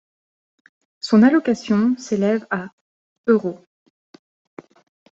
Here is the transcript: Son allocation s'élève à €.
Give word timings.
Son 0.99 1.21
allocation 1.21 1.95
s'élève 1.95 2.47
à 2.49 2.69
€. 3.27 3.59